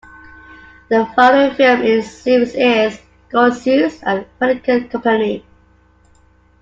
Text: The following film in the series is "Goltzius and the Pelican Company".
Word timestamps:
The 0.89 1.05
following 1.15 1.53
film 1.53 1.81
in 1.83 1.97
the 1.97 2.01
series 2.01 2.55
is 2.55 2.99
"Goltzius 3.31 4.01
and 4.01 4.21
the 4.21 4.25
Pelican 4.39 4.89
Company". 4.89 5.45